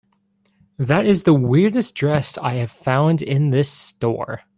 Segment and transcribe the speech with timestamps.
[0.79, 4.41] That is the weirdest dress I have found in this store.